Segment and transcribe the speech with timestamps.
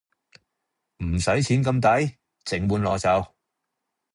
[1.03, 3.35] 唔使錢咁抵，整碗攞走